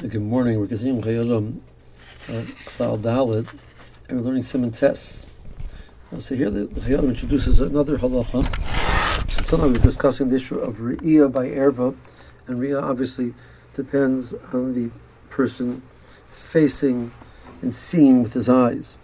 Good 0.00 0.22
morning. 0.22 0.60
We're 0.60 0.68
continuing 0.68 1.02
Chayei 1.02 1.24
Adam 1.24 1.60
Klal 2.28 2.98
Daled, 3.00 3.52
and 4.08 4.18
we're 4.18 4.26
learning 4.26 4.44
Siman 4.44 4.72
Tes. 4.72 5.26
Uh, 6.12 6.20
so 6.20 6.36
here 6.36 6.50
the, 6.50 6.66
the 6.66 6.98
introduces 7.02 7.58
another 7.58 7.98
halacha. 7.98 8.44
So 9.46 9.56
now 9.56 9.66
we're 9.66 9.72
discussing 9.72 10.28
the 10.28 10.36
issue 10.36 10.56
of 10.56 10.76
Re'iyah 10.76 11.32
by 11.32 11.48
Erva, 11.48 11.96
and 12.46 12.60
Re'iyah 12.60 12.80
obviously 12.80 13.34
depends 13.74 14.34
on 14.52 14.72
the 14.72 14.92
person 15.30 15.82
facing 16.30 17.10
and 17.60 17.74
seeing 17.74 18.22
with 18.22 18.34
his 18.34 18.48
eyes. 18.48 18.98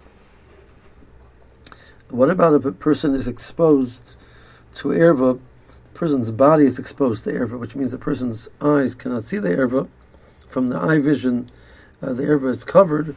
What 2.09 2.29
about 2.29 2.53
if 2.53 2.63
a 2.63 2.71
person 2.71 3.13
is 3.13 3.27
exposed 3.27 4.15
to 4.75 4.87
Erva, 4.87 5.41
the 5.67 5.89
person's 5.89 6.31
body 6.31 6.63
is 6.63 6.79
exposed 6.79 7.25
to 7.25 7.31
Erva, 7.31 7.59
which 7.59 7.75
means 7.75 7.91
the 7.91 7.97
person's 7.97 8.47
eyes 8.61 8.95
cannot 8.95 9.25
see 9.25 9.39
the 9.39 9.49
Erva, 9.49 9.89
from 10.55 10.69
the 10.69 10.79
eye 10.79 10.99
vision, 10.99 11.51
uh, 12.01 12.13
the 12.13 12.23
erva 12.23 12.49
is 12.49 12.63
covered, 12.63 13.13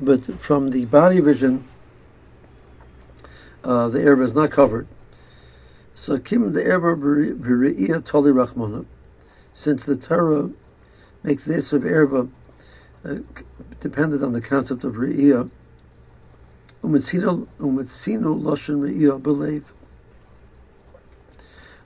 but 0.00 0.22
from 0.40 0.70
the 0.70 0.86
body 0.86 1.20
vision, 1.20 1.62
uh, 3.62 3.86
the 3.90 3.98
erva 3.98 4.22
is 4.22 4.34
not 4.34 4.50
covered. 4.50 4.88
So 5.92 6.18
kim 6.18 6.50
the 6.54 6.62
erva 6.62 6.98
b're'iyah 6.98 8.02
toli 8.02 8.30
rachmana, 8.30 8.86
since 9.52 9.84
the 9.84 9.94
Torah 9.94 10.48
makes 11.22 11.44
this 11.44 11.70
of 11.74 11.82
erva 11.82 12.30
uh, 13.04 13.16
dependent 13.80 14.22
on 14.22 14.32
the 14.32 14.40
concept 14.40 14.82
of 14.82 14.94
re'iyah, 14.94 15.50
umetzinu 16.82 17.46
lashon 17.60 18.80
re'iyah 18.80 19.22
believe. 19.22 19.70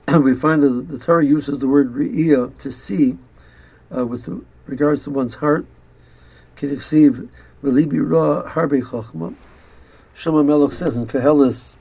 We 0.23 0.33
find 0.33 0.63
that 0.63 0.87
the 0.87 0.99
Torah 0.99 1.25
uses 1.25 1.59
the 1.59 1.67
word 1.67 1.93
re'iyah 1.93 2.57
to 2.59 2.71
see 2.71 3.17
uh, 3.93 4.07
with 4.07 4.23
the 4.23 4.45
regards 4.65 5.03
to 5.03 5.09
one's 5.09 5.35
heart, 5.35 5.65
can 6.55 6.69
receive 6.69 7.29
Relibi 7.63 7.99
Ra 7.99 8.49
Harbe 8.49 8.81
Chachma. 8.81 9.35
Shlomo 10.13 10.45
Melech 10.45 10.71
says 10.71 10.95
in 10.95 11.05
Koheles 11.05 11.75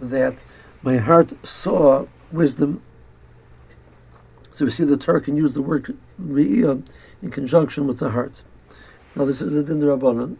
that 0.00 0.44
my 0.82 0.96
heart 0.96 1.32
saw 1.44 2.06
wisdom. 2.32 2.82
So 4.50 4.64
we 4.64 4.70
see 4.70 4.84
the 4.84 4.96
Torah 4.96 5.20
can 5.20 5.36
use 5.36 5.54
the 5.54 5.62
word 5.62 5.96
Re'iyah 6.20 6.82
uh, 6.82 6.92
in 7.22 7.30
conjunction 7.30 7.86
with 7.86 7.98
the 7.98 8.10
heart. 8.10 8.42
Now 9.14 9.24
this 9.24 9.42
is 9.42 9.52
the 9.52 9.62
Din 9.62 9.80
Rabbanan, 9.80 10.36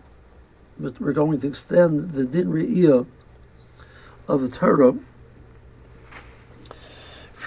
but 0.79 1.01
we're 1.01 1.13
going 1.13 1.41
to 1.41 1.49
extend 1.49 2.13
the 2.13 2.25
Din 2.25 2.49
Re'iyah 2.49 3.07
of 4.27 4.41
the 4.41 4.49
Torah 4.49 4.97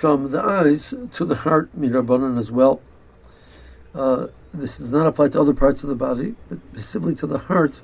from 0.02 0.32
the 0.32 0.42
eyes 0.42 0.96
to 1.12 1.26
the 1.26 1.36
heart, 1.36 1.70
Mirabanan 1.78 2.36
as 2.38 2.52
well. 2.52 2.82
Uh, 3.94 4.28
this 4.54 4.78
does 4.78 4.92
not 4.92 5.08
apply 5.08 5.30
to 5.30 5.40
other 5.40 5.54
parts 5.54 5.84
of 5.84 5.90
the 5.90 5.96
body, 5.96 6.36
but 6.50 6.60
simply 6.76 7.14
to 7.16 7.28
the 7.28 7.40
heart. 7.40 7.82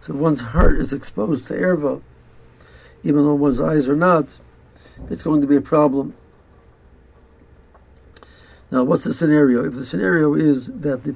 So 0.00 0.14
one's 0.14 0.40
heart 0.40 0.76
is 0.76 0.92
exposed 0.92 1.46
to 1.46 1.54
erva, 1.54 2.02
even 3.02 3.24
though 3.24 3.34
one's 3.34 3.60
eyes 3.60 3.88
are 3.88 3.96
not. 3.96 4.40
It's 5.10 5.22
going 5.22 5.40
to 5.40 5.46
be 5.46 5.56
a 5.56 5.60
problem. 5.60 6.14
Now, 8.70 8.84
what's 8.84 9.04
the 9.04 9.14
scenario? 9.14 9.64
If 9.64 9.74
the 9.74 9.84
scenario 9.84 10.34
is 10.34 10.66
that 10.66 11.04
the 11.04 11.14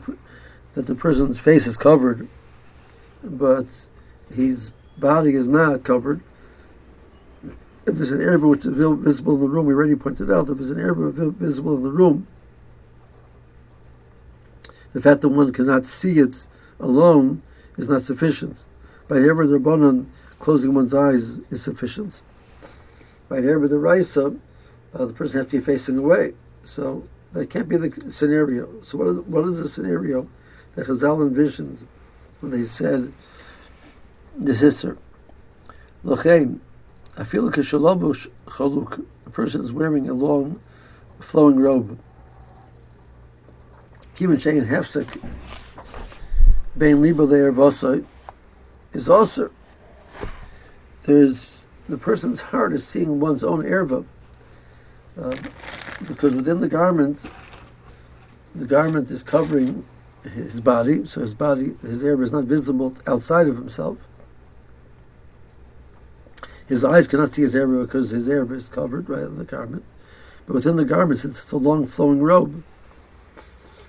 that 0.74 0.86
the 0.86 0.94
person's 0.94 1.38
face 1.38 1.66
is 1.66 1.76
covered, 1.76 2.28
but 3.22 3.88
his 4.32 4.70
body 4.96 5.34
is 5.34 5.48
not 5.48 5.82
covered, 5.82 6.22
if 7.42 7.96
there's 7.96 8.10
an 8.10 8.20
erva 8.20 8.48
which 8.48 8.64
is 8.64 8.74
visible 8.74 9.34
in 9.34 9.40
the 9.40 9.48
room, 9.48 9.66
we 9.66 9.74
already 9.74 9.96
pointed 9.96 10.30
out 10.30 10.48
if 10.48 10.58
there's 10.58 10.70
an 10.70 10.78
erva 10.78 11.32
visible 11.32 11.76
in 11.76 11.82
the 11.82 11.90
room, 11.90 12.26
the 14.92 15.02
fact 15.02 15.20
that 15.20 15.28
one 15.28 15.52
cannot 15.52 15.86
see 15.86 16.18
it 16.18 16.46
alone 16.80 17.42
is 17.76 17.88
not 17.88 18.02
sufficient. 18.02 18.64
By 19.08 19.16
Ever 19.16 19.46
the 19.46 19.58
Rabbanon, 19.58 20.06
closing 20.38 20.74
one's 20.74 20.94
eyes 20.94 21.38
is 21.50 21.62
sufficient. 21.62 22.22
By 23.28 23.40
the 23.40 23.58
the 23.68 23.78
Raisa, 23.78 24.34
uh, 24.94 25.04
the 25.04 25.12
person 25.12 25.38
has 25.38 25.46
to 25.48 25.58
be 25.58 25.64
facing 25.64 25.98
away. 25.98 26.34
So 26.62 27.06
that 27.32 27.50
can't 27.50 27.68
be 27.68 27.76
the 27.76 28.10
scenario. 28.10 28.80
So 28.80 28.98
what 28.98 29.06
is, 29.08 29.18
what 29.20 29.44
is 29.44 29.58
the 29.58 29.68
scenario 29.68 30.28
that 30.74 30.86
Chazal 30.86 31.28
envisions 31.28 31.84
when 32.40 32.52
they 32.52 32.62
said 32.62 33.12
the 34.36 34.54
sister? 34.54 34.96
L'chein, 36.04 36.60
I 37.18 37.24
feel 37.24 37.42
like 37.42 37.56
a 37.56 37.60
chaluk, 37.60 39.04
a 39.26 39.30
person 39.30 39.60
is 39.60 39.72
wearing 39.72 40.08
a 40.08 40.14
long, 40.14 40.60
flowing 41.18 41.58
robe. 41.58 41.98
Kivan 44.18 44.34
Shein 44.34 44.66
Hefsek 44.66 45.06
Bein 46.76 47.00
Libo 47.00 47.24
also 47.62 48.04
is 48.92 49.08
also 49.08 49.48
there's 51.04 51.68
the 51.88 51.96
person's 51.96 52.40
heart 52.40 52.72
is 52.72 52.84
seeing 52.84 53.20
one's 53.20 53.44
own 53.44 53.62
erva 53.62 54.04
uh, 55.16 55.36
because 56.08 56.34
within 56.34 56.58
the 56.58 56.66
garment 56.66 57.30
the 58.56 58.64
garment 58.64 59.08
is 59.12 59.22
covering 59.22 59.84
his 60.24 60.60
body 60.60 61.06
so 61.06 61.20
his 61.20 61.34
body 61.34 61.76
his 61.82 62.02
erva 62.02 62.24
is 62.24 62.32
not 62.32 62.42
visible 62.42 62.96
outside 63.06 63.46
of 63.46 63.54
himself. 63.54 63.98
His 66.66 66.84
eyes 66.84 67.06
cannot 67.06 67.32
see 67.34 67.42
his 67.42 67.54
erva 67.54 67.86
because 67.86 68.10
his 68.10 68.28
erva 68.28 68.56
is 68.56 68.68
covered 68.68 69.06
by 69.06 69.20
the 69.20 69.44
garment. 69.44 69.84
But 70.44 70.54
within 70.54 70.74
the 70.74 70.84
garment 70.84 71.20
since 71.20 71.40
it's 71.40 71.52
a 71.52 71.56
long 71.56 71.86
flowing 71.86 72.20
robe 72.20 72.64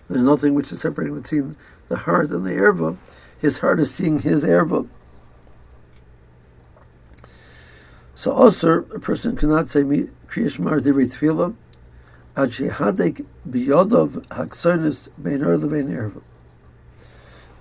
there's 0.09 0.23
nothing 0.23 0.55
which 0.55 0.71
is 0.71 0.81
separating 0.81 1.15
between 1.15 1.55
the 1.87 1.97
heart 1.97 2.31
and 2.31 2.45
the 2.45 2.51
erva. 2.51 2.97
His 3.39 3.59
heart 3.59 3.79
is 3.79 3.93
seeing 3.93 4.19
his 4.19 4.43
erva. 4.43 4.87
So 8.15 8.31
also, 8.31 8.83
a 8.85 8.99
person 8.99 9.35
cannot 9.35 9.69
say 9.69 9.83
Kriyas 9.83 10.55
Shema 10.55 10.71
Divrei 10.79 11.05
Tefillah 11.05 11.55
Ad 12.35 12.49
Shehadek 12.49 13.25
Biyodov 13.47 14.25
Haksonis 14.27 15.09
Bein 15.21 15.39
Erva 15.39 15.69
Bein 15.69 15.87
Erva. 15.87 16.21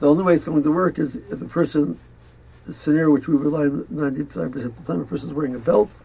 The 0.00 0.09
only 0.09 0.25
way 0.25 0.34
it's 0.34 0.47
going 0.47 0.62
to 0.62 0.72
work 0.72 0.98
is 0.98 1.16
if 1.16 1.42
a 1.42 1.44
person, 1.44 1.98
the 2.65 2.72
scenario 2.72 3.10
which 3.10 3.28
we 3.28 3.36
rely 3.36 3.65
on 3.65 3.84
95% 3.84 4.54
of 4.65 4.76
the 4.76 4.92
time, 4.92 5.03
a 5.03 5.04
person 5.04 5.28
is 5.28 5.34
wearing 5.34 5.54
a 5.54 5.59
belt, 5.59 6.00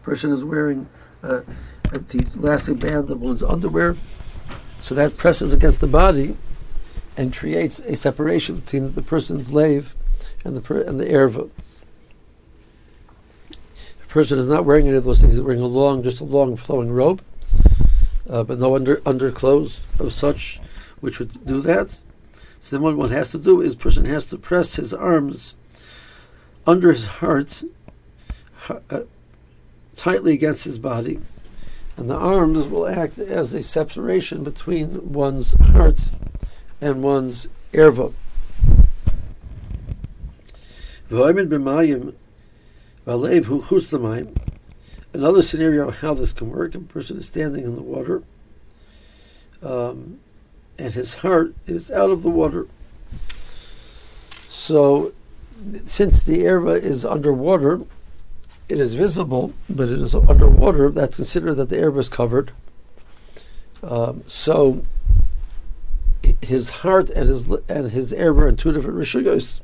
a 0.00 0.04
person 0.04 0.30
is 0.32 0.44
wearing 0.44 0.88
uh, 1.22 1.42
the 1.90 2.30
elastic 2.36 2.78
band 2.78 3.10
of 3.10 3.20
one's 3.20 3.42
underwear, 3.42 3.96
so 4.80 4.94
that 4.94 5.16
presses 5.16 5.52
against 5.52 5.80
the 5.80 5.86
body 5.86 6.36
and 7.16 7.34
creates 7.34 7.80
a 7.80 7.96
separation 7.96 8.60
between 8.60 8.92
the 8.94 9.02
person's 9.02 9.52
lave 9.52 9.94
and 10.44 10.56
the 10.56 10.60
per, 10.60 10.80
and 10.80 11.00
the 11.00 11.06
erva. 11.06 11.50
The 14.00 14.06
person 14.08 14.38
is 14.38 14.48
not 14.48 14.64
wearing 14.64 14.86
any 14.86 14.96
of 14.96 15.04
those 15.04 15.20
things. 15.20 15.34
He's 15.34 15.42
wearing 15.42 15.60
a 15.60 15.66
long, 15.66 16.02
just 16.02 16.20
a 16.20 16.24
long 16.24 16.56
flowing 16.56 16.90
robe, 16.90 17.22
uh, 18.30 18.44
but 18.44 18.58
no 18.58 18.74
under 18.74 19.02
underclothes 19.04 19.84
of 19.98 20.12
such 20.12 20.60
which 21.00 21.18
would 21.18 21.44
do 21.44 21.60
that. 21.62 22.00
So 22.60 22.76
then 22.76 22.82
what 22.82 22.96
one 22.96 23.10
has 23.10 23.30
to 23.32 23.38
do 23.38 23.60
is 23.60 23.74
person 23.74 24.04
has 24.04 24.26
to 24.26 24.38
press 24.38 24.76
his 24.76 24.94
arms 24.94 25.54
under 26.66 26.92
his 26.92 27.06
heart 27.06 27.62
uh, 28.68 29.02
tightly 29.96 30.34
against 30.34 30.64
his 30.64 30.78
body 30.78 31.20
and 31.98 32.08
the 32.08 32.16
arms 32.16 32.68
will 32.68 32.86
act 32.86 33.18
as 33.18 33.52
a 33.52 33.62
separation 33.62 34.44
between 34.44 35.12
one's 35.12 35.54
heart 35.54 36.12
and 36.80 37.02
one's 37.02 37.48
erva. 37.72 38.12
Another 45.12 45.42
scenario 45.42 45.88
of 45.88 45.98
how 45.98 46.14
this 46.14 46.32
can 46.32 46.50
work: 46.50 46.76
a 46.76 46.78
person 46.78 47.16
is 47.16 47.26
standing 47.26 47.64
in 47.64 47.74
the 47.74 47.82
water, 47.82 48.22
um, 49.60 50.20
and 50.78 50.94
his 50.94 51.14
heart 51.14 51.54
is 51.66 51.90
out 51.90 52.10
of 52.10 52.22
the 52.22 52.30
water. 52.30 52.68
So, 54.48 55.12
since 55.84 56.22
the 56.22 56.44
erva 56.44 56.76
is 56.76 57.04
underwater, 57.04 57.80
it 58.68 58.78
is 58.78 58.94
visible, 58.94 59.54
but 59.68 59.88
it 59.88 59.98
is 59.98 60.14
underwater, 60.14 60.90
that's 60.90 61.16
considered 61.16 61.54
that 61.54 61.70
the 61.70 61.78
air 61.78 61.90
was 61.90 62.08
covered. 62.08 62.52
Um, 63.82 64.22
so 64.26 64.84
his 66.42 66.70
heart 66.70 67.08
and 67.10 67.28
his 67.28 67.50
and 67.68 67.90
his 67.90 68.12
air 68.12 68.32
were 68.32 68.48
in 68.48 68.56
two 68.56 68.72
different 68.72 68.98
rishugos. 68.98 69.60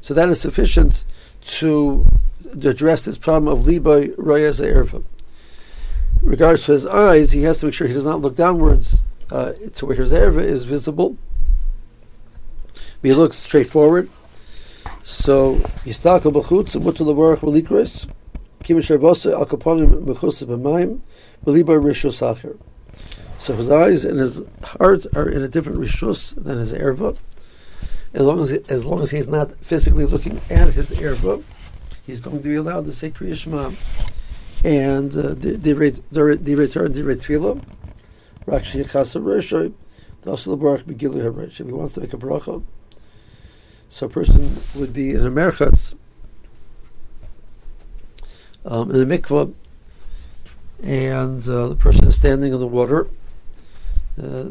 So 0.00 0.14
that 0.14 0.28
is 0.28 0.40
sufficient 0.40 1.04
to, 1.46 2.06
address 2.62 3.04
this 3.04 3.18
problem 3.18 3.52
of 3.52 3.66
libo 3.66 4.04
roeh 4.04 4.48
es 4.48 4.60
erva. 4.60 5.04
Regards 6.22 6.64
to 6.64 6.72
his 6.72 6.86
eyes, 6.86 7.32
he 7.32 7.42
has 7.42 7.60
to 7.60 7.66
make 7.66 7.74
sure 7.74 7.86
he 7.86 7.94
does 7.94 8.06
not 8.06 8.20
look 8.20 8.34
downwards 8.34 9.02
uh, 9.30 9.52
to 9.74 9.86
where 9.86 9.96
his 9.96 10.12
erva 10.12 10.42
is 10.42 10.64
visible. 10.64 11.16
He 13.02 13.12
looks 13.12 13.36
straight 13.36 13.68
forward. 13.68 14.10
So 15.08 15.54
yistakel 15.86 16.34
b'chutz 16.34 16.74
and 16.74 16.84
mutal 16.84 17.06
levarach 17.06 17.38
v'likros. 17.38 18.10
Kima 18.62 18.80
shervosa 18.80 19.32
al 19.32 19.46
kaponim 19.46 20.04
mechusas 20.04 20.44
b'mayim 20.46 21.00
b'liba 21.46 21.80
rishus 21.80 22.20
acher. 22.20 22.58
So 23.38 23.54
his 23.54 23.70
eyes 23.70 24.04
and 24.04 24.20
his 24.20 24.42
heart 24.62 25.06
are 25.16 25.26
in 25.26 25.40
a 25.42 25.48
different 25.48 25.78
rishus 25.78 26.34
than 26.34 26.58
his 26.58 26.74
erva. 26.74 27.16
As 28.12 28.20
long 28.20 28.40
as 28.40 28.50
as 28.50 28.84
long 28.84 29.00
as 29.00 29.10
he's 29.10 29.28
not 29.28 29.56
physically 29.64 30.04
looking 30.04 30.42
at 30.50 30.74
his 30.74 30.90
erva, 30.90 31.42
he's 32.04 32.20
going 32.20 32.42
to 32.42 32.48
be 32.50 32.56
allowed 32.56 32.84
to 32.84 32.92
say 32.92 33.10
Kriya 33.10 33.34
Shema 33.34 33.72
and 34.62 35.16
uh, 35.16 35.34
the 35.34 35.74
return 35.74 36.92
the 36.92 37.00
tefillah. 37.00 37.64
Rakshi 38.46 38.84
Chasa 38.84 39.22
Roshoy, 39.22 39.72
Dasal 40.22 40.60
Baruch. 40.60 40.82
If 40.86 41.66
he 41.66 41.72
wants 41.72 41.94
to 41.94 42.00
make 42.02 42.12
a 42.12 42.18
bracha, 42.18 42.62
so 43.88 44.06
a 44.06 44.08
person 44.08 44.50
would 44.78 44.92
be 44.92 45.10
in 45.10 45.26
a 45.26 45.30
merchatz 45.30 45.94
um, 48.64 48.90
in 48.90 49.08
the 49.08 49.18
mikvah, 49.18 49.52
and 50.82 51.48
uh, 51.48 51.68
the 51.68 51.76
person 51.76 52.06
is 52.06 52.16
standing 52.16 52.52
in 52.52 52.60
the 52.60 52.66
water 52.66 53.08
uh, 54.22 54.50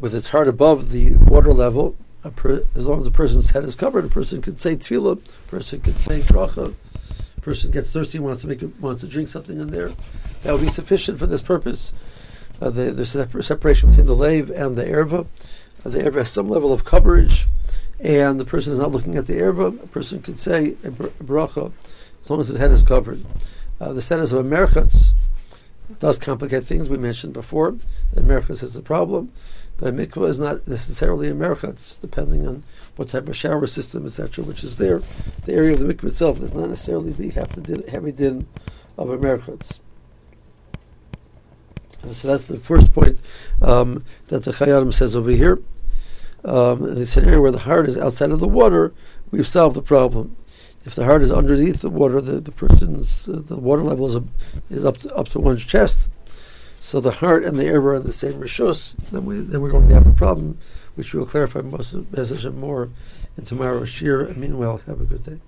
with 0.00 0.14
its 0.14 0.28
heart 0.30 0.48
above 0.48 0.90
the 0.90 1.16
water 1.16 1.52
level. 1.52 1.96
Per, 2.36 2.62
as 2.74 2.86
long 2.86 3.00
as 3.00 3.04
the 3.04 3.10
person's 3.10 3.50
head 3.50 3.64
is 3.64 3.74
covered, 3.74 4.06
a 4.06 4.08
person 4.08 4.40
can 4.40 4.56
say 4.56 4.76
tefillah, 4.76 5.18
a 5.18 5.48
person 5.50 5.80
can 5.80 5.94
say 5.96 6.22
bracha, 6.22 6.74
a 7.36 7.40
person 7.42 7.70
gets 7.70 7.92
thirsty, 7.92 8.18
wants 8.18 8.40
to 8.40 8.48
make 8.48 8.62
a, 8.62 8.68
wants 8.80 9.02
to 9.02 9.06
drink 9.06 9.28
something 9.28 9.60
in 9.60 9.70
there. 9.70 9.90
That 10.42 10.52
would 10.52 10.62
be 10.62 10.70
sufficient 10.70 11.18
for 11.18 11.26
this 11.26 11.42
purpose. 11.42 11.92
Uh, 12.62 12.70
the, 12.70 12.92
there's 12.92 13.14
a 13.14 13.42
separation 13.42 13.90
between 13.90 14.06
the 14.06 14.16
lave 14.16 14.48
and 14.48 14.78
the 14.78 14.84
erva. 14.84 15.26
Uh, 15.84 15.88
the 15.90 15.98
erva 15.98 16.14
has 16.14 16.30
some 16.30 16.48
level 16.48 16.72
of 16.72 16.86
coverage, 16.86 17.46
and 18.04 18.38
the 18.38 18.44
person 18.44 18.74
is 18.74 18.78
not 18.78 18.92
looking 18.92 19.16
at 19.16 19.26
the 19.26 19.32
erva. 19.32 19.82
A 19.82 19.86
person 19.86 20.20
can 20.20 20.36
say 20.36 20.72
a 20.84 20.90
bracha 20.90 21.72
as 22.22 22.30
long 22.30 22.40
as 22.40 22.48
his 22.48 22.58
head 22.58 22.70
is 22.70 22.82
covered. 22.82 23.24
Uh, 23.80 23.94
the 23.94 24.02
status 24.02 24.30
of 24.30 24.38
Americans 24.38 25.14
does 25.98 26.18
complicate 26.18 26.64
things. 26.64 26.90
We 26.90 26.98
mentioned 26.98 27.32
before 27.32 27.76
that 28.12 28.22
Americans 28.22 28.62
is 28.62 28.76
a 28.76 28.82
problem, 28.82 29.32
but 29.78 29.88
a 29.88 29.92
mikvah 29.92 30.28
is 30.28 30.38
not 30.38 30.68
necessarily 30.68 31.28
America. 31.28 31.70
It's 31.70 31.96
depending 31.96 32.46
on 32.46 32.62
what 32.96 33.08
type 33.08 33.26
of 33.26 33.36
shower 33.36 33.66
system, 33.66 34.04
etc., 34.04 34.44
which 34.44 34.62
is 34.62 34.76
there. 34.76 35.00
The 35.46 35.54
area 35.54 35.72
of 35.72 35.80
the 35.80 35.92
mikvah 35.92 36.08
itself 36.08 36.40
does 36.40 36.54
not 36.54 36.68
necessarily 36.68 37.12
be 37.12 37.30
have 37.30 37.52
to 37.52 37.62
din, 37.62 37.88
heavy 37.88 38.12
din 38.12 38.46
of 38.98 39.10
Americans. 39.10 39.80
So 42.12 42.28
that's 42.28 42.48
the 42.48 42.60
first 42.60 42.92
point 42.92 43.18
um, 43.62 44.04
that 44.26 44.44
the 44.44 44.50
Chayyim 44.50 44.92
says 44.92 45.16
over 45.16 45.30
here. 45.30 45.62
Um, 46.44 46.86
in 46.86 46.94
the 46.96 47.06
scenario 47.06 47.40
where 47.40 47.50
the 47.50 47.60
heart 47.60 47.88
is 47.88 47.96
outside 47.96 48.30
of 48.30 48.40
the 48.40 48.48
water, 48.48 48.92
we've 49.30 49.46
solved 49.46 49.76
the 49.76 49.82
problem. 49.82 50.36
If 50.84 50.94
the 50.94 51.04
heart 51.04 51.22
is 51.22 51.32
underneath 51.32 51.80
the 51.80 51.88
water, 51.88 52.20
the, 52.20 52.40
the 52.40 52.52
person's 52.52 53.26
uh, 53.28 53.40
the 53.42 53.56
water 53.56 53.82
level 53.82 54.06
is, 54.06 54.22
is 54.68 54.84
up 54.84 54.98
to, 54.98 55.14
up 55.14 55.28
to 55.30 55.40
one's 55.40 55.64
chest. 55.64 56.10
So 56.80 57.00
the 57.00 57.12
heart 57.12 57.44
and 57.44 57.58
the 57.58 57.64
erva 57.64 57.94
are 57.94 57.98
the 57.98 58.12
same 58.12 58.34
rishus. 58.34 58.94
Then 59.10 59.24
we 59.24 59.40
then 59.40 59.62
we're 59.62 59.70
going 59.70 59.88
to 59.88 59.94
have 59.94 60.06
a 60.06 60.12
problem, 60.12 60.58
which 60.96 61.14
we 61.14 61.20
will 61.20 61.26
clarify 61.26 61.62
most 61.62 61.94
message 62.12 62.44
and 62.44 62.58
more 62.58 62.90
in 63.38 63.44
tomorrow's 63.46 63.88
shiur. 63.88 64.28
And 64.28 64.36
meanwhile, 64.36 64.82
have 64.86 65.00
a 65.00 65.04
good 65.04 65.24
day. 65.24 65.40